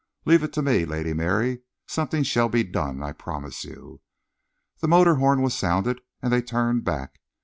[0.25, 1.61] "Leave it to me, Lady Mary.
[1.85, 4.01] Something shall be done, I promise you."
[4.79, 7.19] The motor horn was sounding and they turned back.